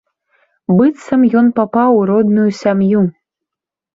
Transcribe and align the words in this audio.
Быццам 0.77 1.21
ён 1.41 1.51
папаў 1.59 1.91
у 1.99 2.01
родную 2.11 2.47
сям'ю. 2.61 3.01